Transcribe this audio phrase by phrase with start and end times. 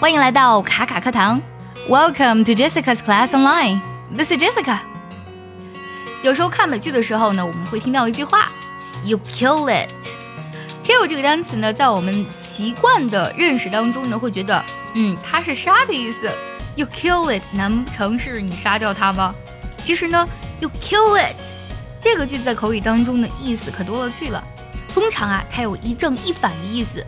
[0.00, 1.42] 欢迎来到卡卡课堂
[1.88, 3.80] ，Welcome to Jessica's Class Online.
[4.16, 4.78] This is Jessica.
[6.22, 8.48] 有时候看美剧的时候呢，我们会听到一句话
[9.04, 9.90] ，You kill it.
[10.84, 14.64] Kill 这个单词呢，在我们习惯的认识当中呢，会觉得，
[14.94, 16.30] 嗯，它是杀的意思。
[16.76, 19.34] You kill it，难不成是你杀掉它吗？
[19.78, 20.28] 其实呢
[20.60, 21.34] ，You kill it
[21.98, 24.44] 这个句子在口语当中的意思可多了去了。
[24.94, 27.04] 通常啊，它有一正一反的意思。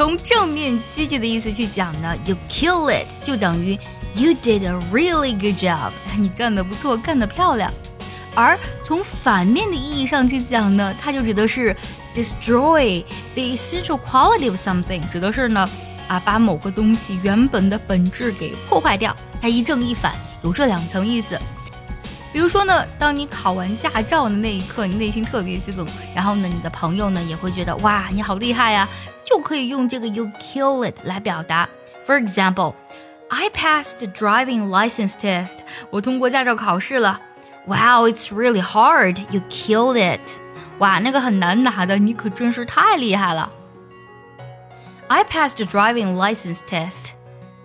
[0.00, 3.78] 从正面积极的意思去讲呢，you kill it 就等于
[4.14, 7.70] you did a really good job， 你干得不错，干得漂亮。
[8.34, 11.76] 而从反面的意义上去讲呢，它就指的是
[12.16, 15.68] destroy the essential quality of something，指的是呢
[16.08, 19.14] 啊把某个东西原本的本质给破坏掉。
[19.42, 21.38] 它一正一反，有这两层意思。
[22.32, 28.88] 比如说呢，当你考完驾照的那一刻，你内心特别激动，然后呢，你的朋友呢也会觉得哇，你好厉害呀。
[29.49, 31.69] 可以用这个 you kill it 来表达。
[32.05, 32.73] For example,
[33.29, 35.57] I passed the driving license test.
[35.89, 37.19] 我通过驾照考试了。
[37.67, 39.19] Wow, it's really hard.
[39.31, 40.21] You killed it.
[40.79, 43.51] 哇，那个很难拿的，你可真是太厉害了。
[45.07, 47.11] I passed the driving license test.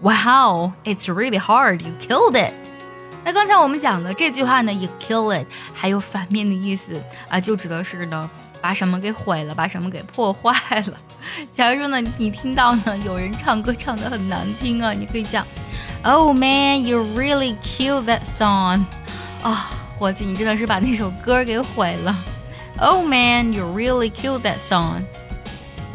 [0.00, 1.82] Wow, it's really hard.
[1.82, 2.54] You killed it.
[3.24, 8.30] 那刚才我们讲的这句话呢，you kill it，还有反面的意思啊，就指的是呢。
[8.62, 10.92] 把什么给毁了，把什么给破坏了。
[11.53, 15.45] 假如说呢，你听到呢有人唱歌唱得很难听啊，你可以讲
[16.03, 18.83] ，Oh man, you really kill that song。
[19.41, 22.15] 啊，伙计，你真的是把那首歌给毁了。
[22.79, 25.03] Oh man, you really kill that song。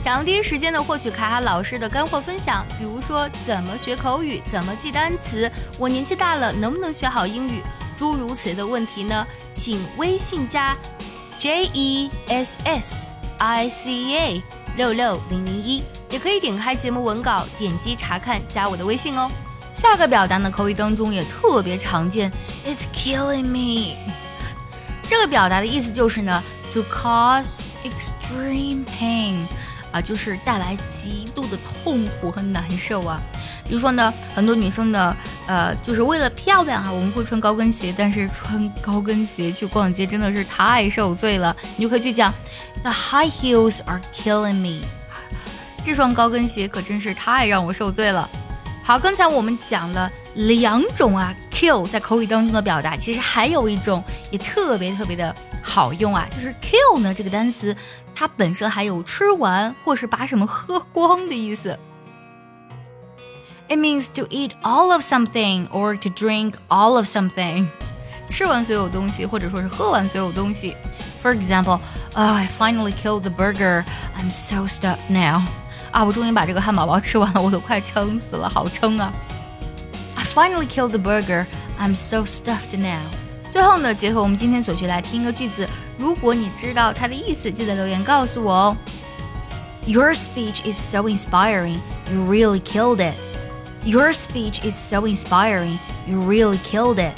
[0.02, 7.60] 想要第一时间的获取卡卡老师的干货分享，比如说怎么学口语，怎么记单词，我年纪大了能不能学好英语，
[7.96, 9.26] 诸如此类的问题呢？
[9.54, 10.76] 请微信加。
[11.38, 14.42] J E S S I C A
[14.80, 19.30] 六六零零一，也可以点开节目文稿，点击查看，加我的微信哦。
[19.74, 22.32] 下个表达呢，口语当中也特别常见
[22.66, 23.98] ，It's killing me。
[25.02, 26.42] 这个表达的意思就是呢
[26.72, 29.44] ，to cause extreme pain，
[29.92, 33.20] 啊，就是带来极度的痛苦和难受啊。
[33.64, 41.56] 比如说呢，很多女生呢，呃，就是为了漂亮啊，我们会穿高跟鞋，但是穿高跟鞋去逛街真的是太受罪了。
[41.76, 42.32] 你就可以去讲
[42.82, 44.84] ，The high heels are killing me。
[45.84, 48.28] 这双高跟鞋可真是太让我受罪了。
[48.82, 57.76] 好，刚才我们讲了两种啊，kill 在口语当中的表达，其实还有一种也特别特别的好用啊，就是 kill 呢这个单词，
[58.14, 61.78] 它本身还有吃完或是把什么喝光的意思。
[63.68, 67.66] It means to eat all of something or to drink all of something.
[68.30, 70.74] 吃完所有东西，或者说是喝完所有东西。
[71.22, 71.78] For example,
[72.14, 73.84] oh, I finally killed the burger.
[74.18, 75.42] I'm so stuffed now.
[75.92, 79.12] 啊，我终于把这个汉堡包吃完了，我都快撑死了，好撑啊
[80.39, 81.45] finally killed the burger.
[81.79, 83.01] I'm so stuffed now.
[83.51, 85.67] 最后呢，结合我们今天所学来听一个句子，
[85.97, 88.77] 如果你知道它的意思，记得留言告诉我哦。
[89.85, 91.77] Your speech is so inspiring.
[92.11, 93.13] You really killed it.
[93.83, 95.77] Your speech is so inspiring.
[96.07, 97.13] You really killed it.